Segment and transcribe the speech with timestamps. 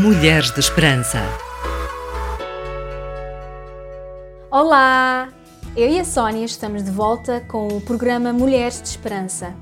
[0.00, 1.22] Mulheres de Esperança.
[4.50, 5.28] Olá!
[5.76, 9.54] Eu e a Sónia estamos de volta com o programa Mulheres de Esperança.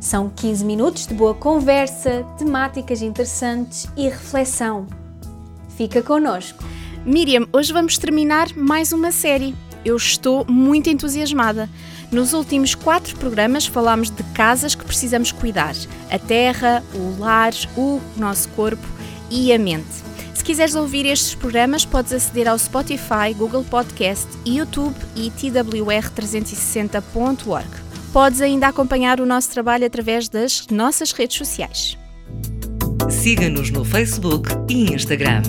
[0.00, 4.88] São 15 minutos de boa conversa, temáticas interessantes e reflexão.
[5.76, 6.64] Fica connosco.
[7.06, 9.54] Miriam, hoje vamos terminar mais uma série.
[9.84, 11.70] Eu estou muito entusiasmada.
[12.10, 15.76] Nos últimos quatro programas falámos de casas que precisamos cuidar:
[16.10, 18.93] a terra, o lar, o nosso corpo
[19.30, 20.02] e a mente.
[20.34, 27.68] Se quiseres ouvir estes programas, podes aceder ao Spotify, Google Podcast, YouTube e twr360.org.
[28.12, 31.96] Podes ainda acompanhar o nosso trabalho através das nossas redes sociais.
[33.10, 35.42] Siga-nos no Facebook e Instagram.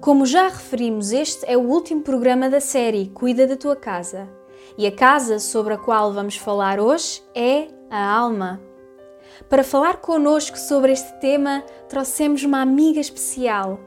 [0.00, 4.28] Como já referimos, este é o último programa da série Cuida da tua casa.
[4.76, 8.69] E a casa sobre a qual vamos falar hoje é a alma.
[9.48, 13.80] Para falar connosco sobre este tema, trouxemos uma amiga especial,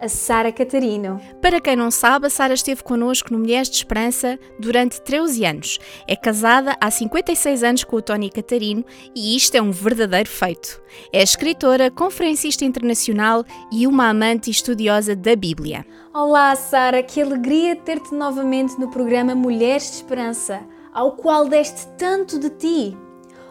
[0.00, 1.20] a Sara Catarino.
[1.40, 5.78] Para quem não sabe, a Sara esteve connosco no Mulheres de Esperança durante 13 anos.
[6.06, 10.82] É casada há 56 anos com o Tony Catarino e isto é um verdadeiro feito.
[11.12, 15.86] É escritora, conferencista internacional e uma amante estudiosa da Bíblia.
[16.12, 20.60] Olá, Sara, que alegria ter-te novamente no programa Mulheres de Esperança,
[20.92, 23.05] ao qual deste tanto de ti.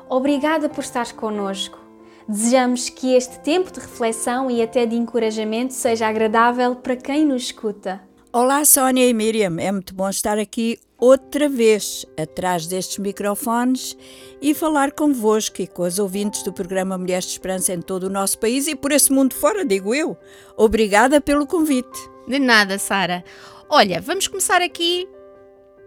[0.10, 1.80] Obrigada por estares connosco.
[2.28, 7.44] Desejamos que este tempo de reflexão e até de encorajamento seja agradável para quem nos
[7.44, 8.02] escuta.
[8.34, 9.58] Olá, Sónia e Miriam.
[9.60, 13.96] É muito bom estar aqui outra vez atrás destes microfones
[14.42, 18.10] e falar convosco e com os ouvintes do programa Mulheres de Esperança em todo o
[18.10, 20.18] nosso país e por esse mundo fora, digo eu.
[20.58, 22.10] Obrigada pelo convite.
[22.28, 23.24] De nada, Sara.
[23.70, 25.08] Olha, vamos começar aqui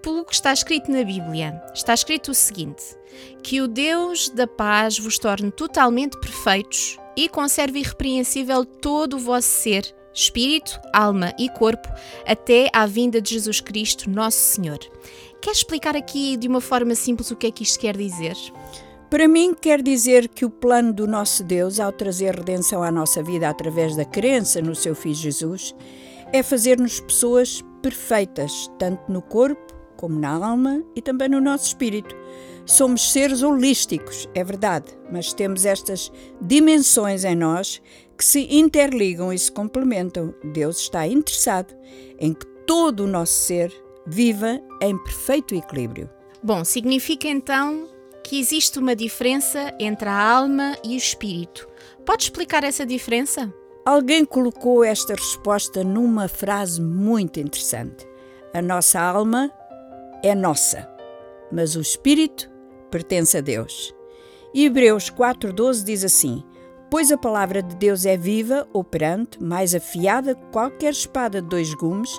[0.02, 1.62] pelo que está escrito na Bíblia.
[1.74, 2.96] Está escrito o seguinte:
[3.42, 9.48] Que o Deus da paz vos torne totalmente perfeitos e conserve irrepreensível todo o vosso
[9.48, 11.88] ser, espírito, alma e corpo,
[12.26, 14.78] até à vinda de Jesus Cristo, nosso Senhor.
[15.40, 18.36] Quer explicar aqui de uma forma simples o que é que isto quer dizer?
[19.10, 23.22] Para mim, quer dizer que o plano do nosso Deus, ao trazer redenção à nossa
[23.22, 25.74] vida através da crença no seu Filho Jesus,
[26.32, 29.67] é fazer-nos pessoas perfeitas, tanto no corpo
[29.98, 32.16] como na alma e também no nosso espírito.
[32.64, 36.10] Somos seres holísticos, é verdade, mas temos estas
[36.40, 37.82] dimensões em nós
[38.16, 40.34] que se interligam e se complementam.
[40.52, 41.74] Deus está interessado
[42.18, 43.72] em que todo o nosso ser
[44.06, 46.08] viva em perfeito equilíbrio.
[46.42, 47.88] Bom, significa então
[48.22, 51.66] que existe uma diferença entre a alma e o espírito.
[52.04, 53.52] Pode explicar essa diferença?
[53.84, 58.06] Alguém colocou esta resposta numa frase muito interessante.
[58.52, 59.50] A nossa alma
[60.22, 60.88] é nossa,
[61.52, 62.50] mas o espírito
[62.90, 63.94] pertence a Deus.
[64.54, 66.42] Hebreus 4,12 diz assim:
[66.90, 71.72] Pois a palavra de Deus é viva, operante, mais afiada que qualquer espada de dois
[71.74, 72.10] gumes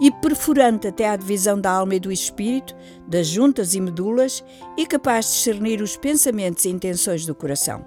[0.00, 2.74] e perfurante até à divisão da alma e do espírito,
[3.06, 4.42] das juntas e medulas,
[4.78, 7.84] e capaz de discernir os pensamentos e intenções do coração.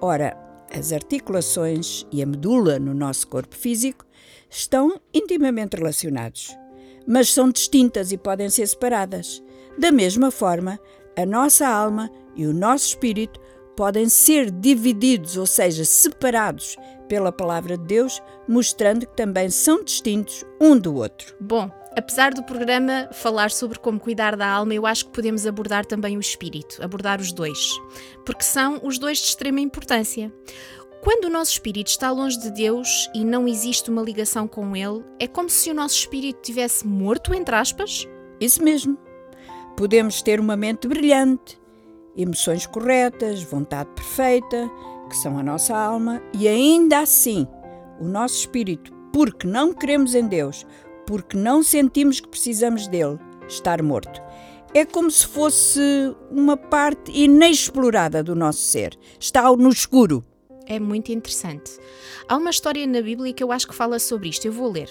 [0.00, 0.36] Ora,
[0.70, 4.04] as articulações e a medula no nosso corpo físico
[4.50, 6.54] estão intimamente relacionados
[7.08, 9.42] mas são distintas e podem ser separadas.
[9.78, 10.78] Da mesma forma,
[11.16, 13.40] a nossa alma e o nosso espírito
[13.74, 16.76] podem ser divididos, ou seja, separados
[17.08, 21.34] pela palavra de Deus, mostrando que também são distintos um do outro.
[21.40, 25.86] Bom, apesar do programa falar sobre como cuidar da alma, eu acho que podemos abordar
[25.86, 27.80] também o espírito, abordar os dois,
[28.26, 30.32] porque são os dois de extrema importância.
[31.00, 35.04] Quando o nosso espírito está longe de Deus e não existe uma ligação com Ele,
[35.20, 38.06] é como se o nosso espírito tivesse morto, entre aspas?
[38.40, 38.98] Isso mesmo.
[39.76, 41.58] Podemos ter uma mente brilhante,
[42.16, 44.68] emoções corretas, vontade perfeita,
[45.08, 47.46] que são a nossa alma, e ainda assim,
[48.00, 50.66] o nosso espírito, porque não queremos em Deus,
[51.06, 54.20] porque não sentimos que precisamos dele, estar morto.
[54.74, 55.80] É como se fosse
[56.28, 58.98] uma parte inexplorada do nosso ser.
[59.18, 60.24] Está no escuro
[60.68, 61.78] é muito interessante.
[62.28, 64.88] Há uma história na Bíblia que eu acho que fala sobre isto, eu vou ler.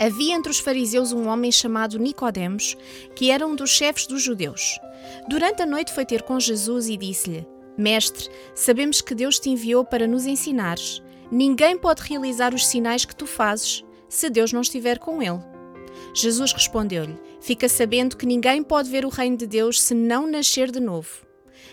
[0.00, 2.76] Havia entre os fariseus um homem chamado Nicodemos,
[3.14, 4.80] que era um dos chefes dos judeus.
[5.28, 7.46] Durante a noite foi ter com Jesus e disse-lhe:
[7.76, 11.02] Mestre, sabemos que Deus te enviou para nos ensinares.
[11.30, 15.40] Ninguém pode realizar os sinais que tu fazes se Deus não estiver com ele.
[16.14, 20.70] Jesus respondeu-lhe: Fica sabendo que ninguém pode ver o reino de Deus se não nascer
[20.70, 21.08] de novo.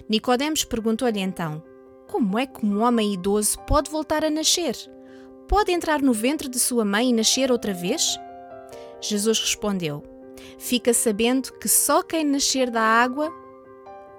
[0.08, 1.64] Nicodemos perguntou-lhe então:
[2.10, 4.76] como é que um homem idoso pode voltar a nascer?
[5.48, 8.20] Pode entrar no ventre de sua mãe e nascer outra vez?
[9.00, 10.04] Jesus respondeu:
[10.58, 13.32] Fica sabendo que só quem nascer da água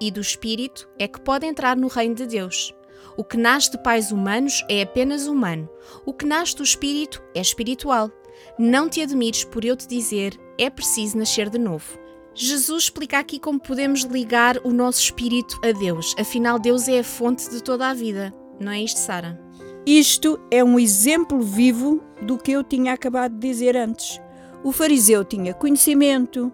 [0.01, 2.73] e do Espírito é que pode entrar no reino de Deus.
[3.17, 5.69] O que nasce de pais humanos é apenas humano.
[6.07, 8.11] O que nasce do espírito é espiritual.
[8.59, 11.99] Não te admires por eu te dizer, é preciso nascer de novo.
[12.35, 16.15] Jesus explica aqui como podemos ligar o nosso espírito a Deus.
[16.19, 18.32] Afinal, Deus é a fonte de toda a vida.
[18.59, 19.41] Não é isto, Sara?
[19.85, 24.21] Isto é um exemplo vivo do que eu tinha acabado de dizer antes.
[24.62, 26.53] O fariseu tinha conhecimento,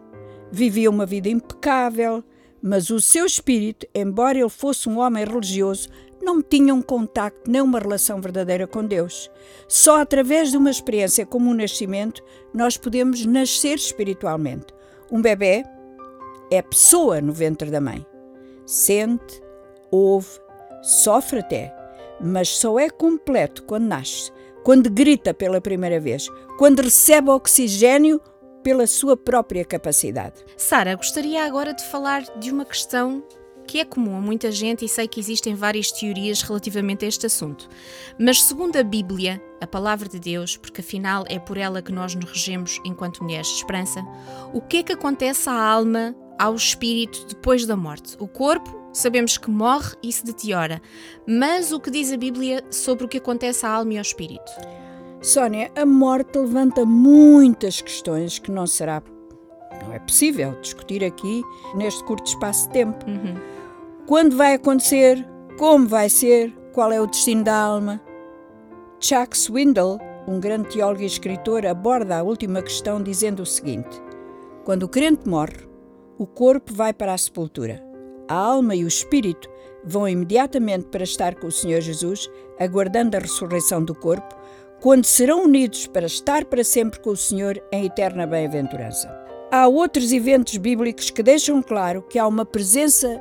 [0.50, 2.24] vivia uma vida impecável,
[2.62, 5.88] mas o seu espírito, embora ele fosse um homem religioso,
[6.22, 9.30] não tinha um contacto nem uma relação verdadeira com Deus.
[9.68, 12.22] Só através de uma experiência como o nascimento
[12.54, 14.75] nós podemos nascer espiritualmente.
[15.10, 15.64] Um bebê
[16.50, 18.04] é pessoa no ventre da mãe.
[18.66, 19.40] Sente,
[19.90, 20.28] ouve,
[20.82, 21.74] sofre até,
[22.20, 24.32] mas só é completo quando nasce,
[24.64, 28.20] quando grita pela primeira vez, quando recebe oxigênio
[28.62, 30.44] pela sua própria capacidade.
[30.56, 33.22] Sara, gostaria agora de falar de uma questão
[33.66, 37.26] que é comum a muita gente e sei que existem várias teorias relativamente a este
[37.26, 37.68] assunto.
[38.18, 42.14] Mas, segundo a Bíblia, a palavra de Deus, porque afinal é por ela que nós
[42.14, 44.00] nos regemos enquanto mulheres de esperança,
[44.54, 48.16] o que é que acontece à alma, ao espírito depois da morte?
[48.20, 50.80] O corpo, sabemos que morre e se deteriora,
[51.26, 54.52] mas o que diz a Bíblia sobre o que acontece à alma e ao espírito?
[55.20, 59.02] Sónia, a morte levanta muitas questões que não será
[59.86, 61.42] não é possível discutir aqui
[61.74, 63.04] neste curto espaço de tempo.
[63.06, 63.55] Uhum.
[64.06, 65.26] Quando vai acontecer?
[65.58, 66.52] Como vai ser?
[66.72, 68.00] Qual é o destino da alma?
[69.00, 69.98] Chuck Swindoll,
[70.28, 74.00] um grande teólogo e escritor, aborda a última questão dizendo o seguinte:
[74.64, 75.68] Quando o crente morre,
[76.16, 77.84] o corpo vai para a sepultura.
[78.28, 79.50] A alma e o espírito
[79.84, 82.30] vão imediatamente para estar com o Senhor Jesus,
[82.60, 84.36] aguardando a ressurreição do corpo,
[84.80, 89.12] quando serão unidos para estar para sempre com o Senhor em eterna bem-aventurança.
[89.50, 93.20] Há outros eventos bíblicos que deixam claro que há uma presença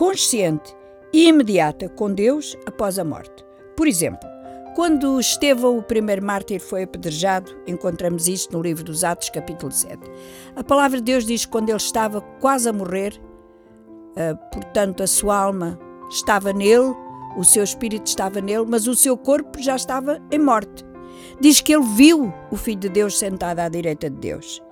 [0.00, 0.74] consciente
[1.12, 3.44] e imediata com Deus após a morte.
[3.76, 4.26] Por exemplo,
[4.74, 9.98] quando Estevão, o primeiro mártir, foi apedrejado, encontramos isto no livro dos Atos, capítulo 7.
[10.56, 13.12] A palavra de Deus diz que quando ele estava quase a morrer,
[14.12, 16.94] uh, portanto, a sua alma estava nele,
[17.36, 20.82] o seu espírito estava nele, mas o seu corpo já estava em morte.
[21.40, 24.62] Diz que ele viu o Filho de Deus sentado à direita de Deus.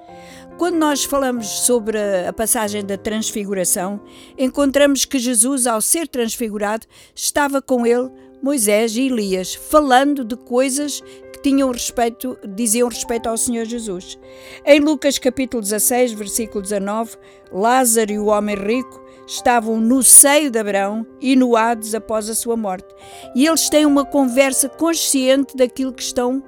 [0.59, 4.01] Quando nós falamos sobre a passagem da transfiguração,
[4.37, 8.11] encontramos que Jesus, ao ser transfigurado, estava com ele
[8.43, 11.01] Moisés e Elias, falando de coisas
[11.33, 14.19] que tinham respeito, diziam respeito ao Senhor Jesus.
[14.67, 17.17] Em Lucas capítulo 16, versículo 19,
[17.53, 22.35] Lázaro e o homem rico estavam no seio de Abraão e no Hades após a
[22.35, 22.89] sua morte.
[23.35, 26.43] E eles têm uma conversa consciente daquilo que estão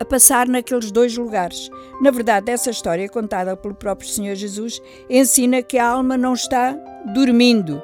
[0.00, 1.70] a passar naqueles dois lugares.
[2.00, 4.80] Na verdade, essa história, contada pelo próprio Senhor Jesus,
[5.10, 6.72] ensina que a alma não está
[7.12, 7.82] dormindo,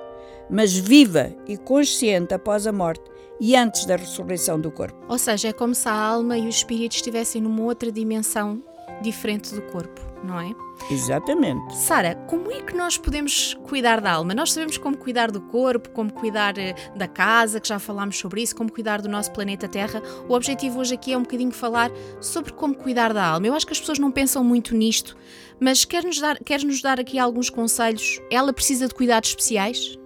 [0.50, 3.04] mas viva e consciente após a morte
[3.38, 4.98] e antes da ressurreição do corpo.
[5.08, 8.62] Ou seja, é como se a alma e o espírito estivessem numa outra dimensão
[9.02, 10.54] diferente do corpo, não é?
[10.90, 11.76] Exatamente.
[11.76, 14.34] Sara, como é que nós podemos cuidar da alma?
[14.34, 18.42] Nós sabemos como cuidar do corpo, como cuidar eh, da casa, que já falámos sobre
[18.42, 20.02] isso, como cuidar do nosso planeta Terra.
[20.28, 21.90] O objetivo hoje aqui é um bocadinho falar
[22.20, 23.46] sobre como cuidar da alma.
[23.46, 25.16] Eu acho que as pessoas não pensam muito nisto,
[25.58, 28.20] mas quer-nos dar, quer -nos dar aqui alguns conselhos?
[28.30, 29.98] Ela precisa de cuidados especiais?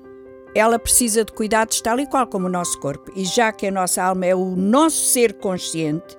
[0.55, 3.13] Ela precisa de cuidados tal e qual como o nosso corpo.
[3.15, 6.19] E já que a nossa alma é o nosso ser consciente,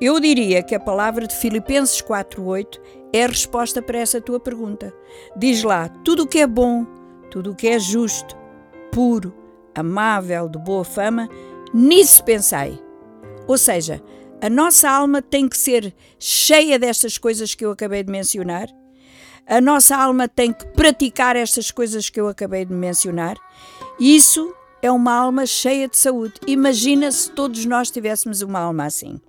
[0.00, 2.80] eu diria que a palavra de Filipenses 4:8
[3.12, 4.92] é a resposta para essa tua pergunta.
[5.36, 6.86] Diz lá: tudo o que é bom,
[7.30, 8.36] tudo o que é justo,
[8.92, 9.34] puro,
[9.74, 11.28] amável, de boa fama,
[11.72, 12.78] nisso pensai.
[13.46, 14.02] Ou seja,
[14.40, 18.68] a nossa alma tem que ser cheia destas coisas que eu acabei de mencionar.
[19.46, 23.36] A nossa alma tem que praticar estas coisas que eu acabei de mencionar.
[23.98, 26.34] Isso é uma alma cheia de saúde.
[26.46, 29.20] Imagina se todos nós tivéssemos uma alma assim.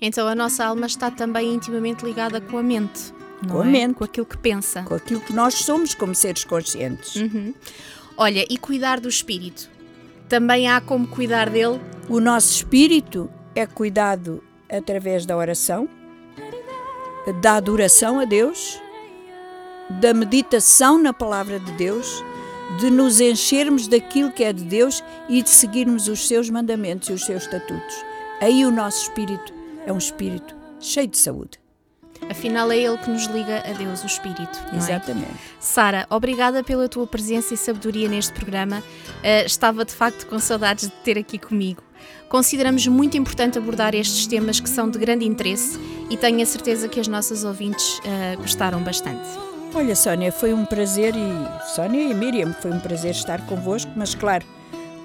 [0.00, 3.12] Então a nossa alma está também intimamente ligada com a mente.
[3.48, 3.66] Com é?
[3.66, 3.94] a mente.
[3.94, 4.82] Com aquilo que pensa.
[4.82, 7.16] Com aquilo que nós somos como seres conscientes.
[7.16, 7.54] Uhum.
[8.16, 9.68] Olha, e cuidar do espírito?
[10.28, 11.80] Também há como cuidar dele?
[12.08, 15.88] O nosso espírito é cuidado através da oração,
[17.40, 18.80] da adoração a Deus,
[20.00, 22.24] da meditação na palavra de Deus,
[22.80, 27.12] de nos enchermos daquilo que é de Deus e de seguirmos os seus mandamentos e
[27.12, 28.04] os seus estatutos.
[28.40, 29.54] Aí o nosso espírito
[29.86, 31.65] é um espírito cheio de saúde.
[32.30, 34.58] Afinal, é ele que nos liga a Deus, o Espírito.
[34.72, 35.30] Não Exatamente.
[35.30, 35.36] É?
[35.60, 38.78] Sara, obrigada pela tua presença e sabedoria neste programa.
[38.78, 41.82] Uh, estava de facto com saudades de ter aqui comigo.
[42.28, 45.78] Consideramos muito importante abordar estes temas que são de grande interesse
[46.10, 49.26] e tenho a certeza que as nossas ouvintes uh, gostaram bastante.
[49.74, 54.14] Olha, Sónia, foi um prazer e Sónia e Miriam, foi um prazer estar convosco, mas
[54.14, 54.44] claro,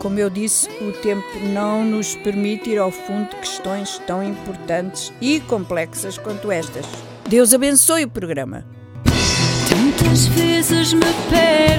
[0.01, 5.13] Como eu disse, o tempo não nos permite ir ao fundo de questões tão importantes
[5.22, 7.11] e complexas quanto estas.
[7.32, 8.66] Deus abençoe o programa.
[9.70, 11.71] Tantas vezes me perco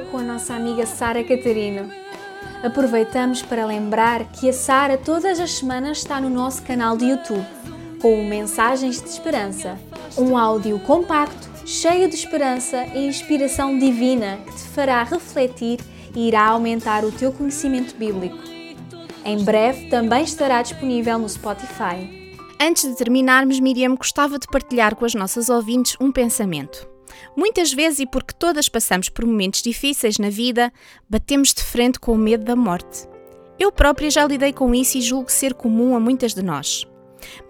[0.00, 1.90] Com a nossa amiga Sara Catarino.
[2.62, 7.46] Aproveitamos para lembrar que a Sara todas as semanas está no nosso canal de YouTube
[8.00, 9.78] com mensagens de esperança,
[10.16, 15.80] um áudio compacto, cheio de esperança e inspiração divina que te fará refletir
[16.14, 18.38] e irá aumentar o teu conhecimento bíblico.
[19.24, 22.18] Em breve também estará disponível no Spotify.
[22.60, 26.97] Antes de terminarmos, Miriam gostava de partilhar com as nossas ouvintes um pensamento.
[27.36, 30.72] Muitas vezes, e porque todas passamos por momentos difíceis na vida,
[31.08, 33.08] batemos de frente com o medo da morte.
[33.58, 36.86] Eu própria já lidei com isso e julgo ser comum a muitas de nós.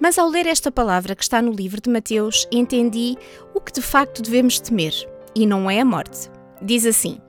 [0.00, 3.16] Mas ao ler esta palavra que está no livro de Mateus, entendi
[3.54, 4.94] o que de facto devemos temer,
[5.34, 6.30] e não é a morte.
[6.62, 7.20] Diz assim: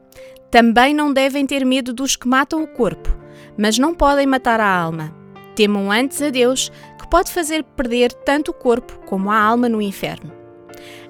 [0.49, 3.15] Também não devem ter medo dos que matam o corpo,
[3.57, 5.13] mas não podem matar a alma.
[5.55, 9.81] Temam antes a Deus, que pode fazer perder tanto o corpo como a alma no
[9.81, 10.38] inferno.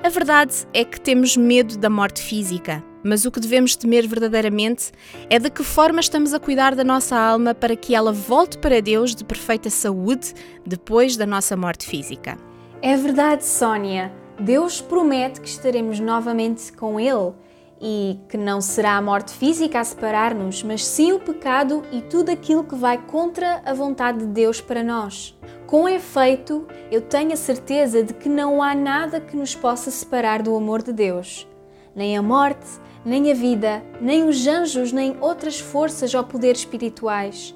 [0.01, 4.93] A verdade é que temos medo da morte física, mas o que devemos temer verdadeiramente
[5.29, 8.81] é de que forma estamos a cuidar da nossa alma para que ela volte para
[8.81, 10.33] Deus de perfeita saúde
[10.65, 12.37] depois da nossa morte física.
[12.81, 14.09] É verdade, Sónia.
[14.39, 17.33] Deus promete que estaremos novamente com Ele
[17.81, 22.31] e que não será a morte física a separar-nos, mas sim o pecado e tudo
[22.31, 25.37] aquilo que vai contra a vontade de Deus para nós.
[25.69, 30.41] Com efeito, eu tenho a certeza de que não há nada que nos possa separar
[30.41, 31.47] do amor de Deus.
[31.95, 32.65] Nem a morte,
[33.05, 37.55] nem a vida, nem os anjos, nem outras forças ou poderes espirituais.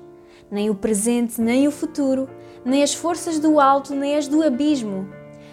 [0.51, 2.29] Nem o presente, nem o futuro,
[2.63, 5.10] nem as forças do alto, nem as do abismo.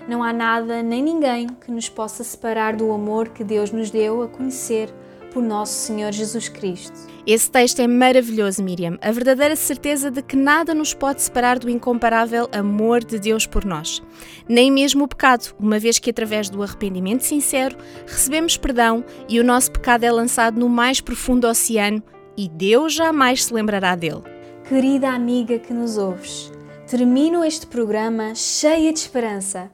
[0.06, 4.22] Não há nada nem ninguém que nos possa separar do amor que Deus nos deu
[4.22, 4.92] a conhecer
[5.32, 7.10] por nosso Senhor Jesus Cristo.
[7.26, 8.98] Esse texto é maravilhoso, Miriam.
[9.00, 13.64] A verdadeira certeza de que nada nos pode separar do incomparável amor de Deus por
[13.64, 14.02] nós.
[14.48, 19.44] Nem mesmo o pecado, uma vez que através do arrependimento sincero recebemos perdão e o
[19.44, 22.02] nosso pecado é lançado no mais profundo oceano
[22.36, 24.22] e Deus jamais se lembrará dele.
[24.68, 26.50] Querida amiga que nos ouves,
[26.86, 29.70] termino este programa cheia de esperança,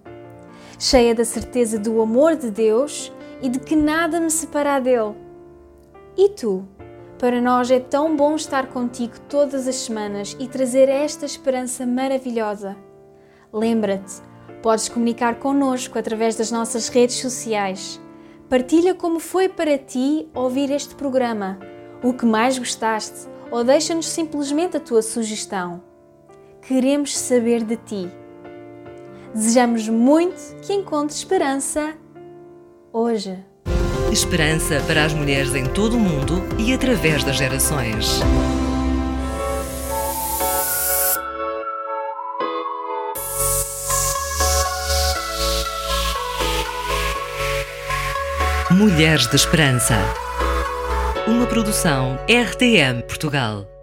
[0.79, 5.26] cheia da certeza do amor de Deus e de que nada me separará dele.
[6.17, 6.67] E tu?
[7.19, 12.77] Para nós é tão bom estar contigo todas as semanas e trazer esta esperança maravilhosa.
[13.53, 14.23] Lembra-te,
[14.63, 18.01] podes comunicar connosco através das nossas redes sociais.
[18.49, 21.59] Partilha como foi para ti ouvir este programa,
[22.03, 25.83] o que mais gostaste, ou deixa-nos simplesmente a tua sugestão.
[26.63, 28.11] Queremos saber de ti.
[29.35, 31.95] Desejamos muito que encontres esperança
[32.93, 33.45] hoje.
[34.13, 38.21] Esperança para as mulheres em todo o mundo e através das gerações.
[48.71, 49.97] Mulheres de Esperança.
[51.27, 53.76] Uma produção RTM Portugal.